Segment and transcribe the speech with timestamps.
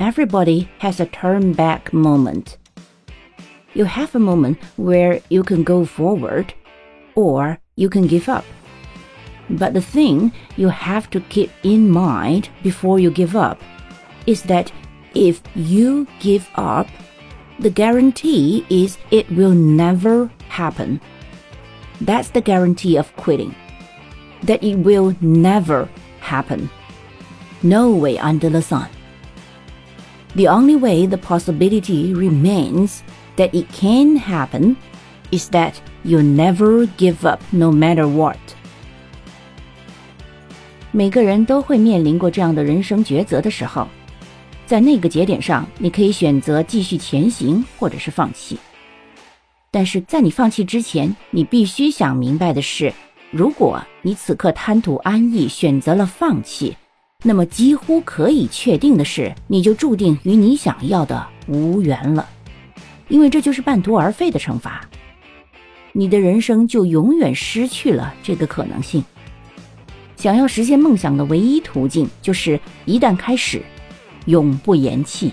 [0.00, 2.56] everybody has a turn back moment.
[3.74, 6.54] You have a moment where you can go forward
[7.14, 8.44] or you can give up.
[9.50, 13.60] But the thing you have to keep in mind before you give up
[14.26, 14.72] is that
[15.14, 16.88] if you give up,
[17.58, 21.00] the guarantee is it will never happen.
[22.00, 23.54] That's the guarantee of quitting.
[24.44, 25.90] That it will never
[26.20, 26.70] happen.
[27.62, 28.88] No way under the sun.
[30.34, 33.00] The only way the possibility remains
[33.36, 34.76] that it can happen
[35.30, 38.36] is that you never give up no matter what.
[40.92, 43.86] 每个人都会面临过这样的人生抉择的时候，
[44.66, 48.58] 在那个节点上，你可以选择继续前行，或者是放弃。
[49.72, 52.92] 但是在你放弃之前，你必须想明白的是，
[53.30, 56.76] 如果你此刻贪图安逸，选择了放弃，
[57.22, 62.28] 那么几乎可以确定的是，你就注定与你想要的无缘了，
[63.08, 64.88] 因为这就是半途而废的惩罚。
[65.92, 69.04] 你的人生就永远失去了这个可能性。
[70.16, 73.62] 想要实现梦想的唯一途径，就是一旦开始，
[74.26, 75.32] 永不言弃。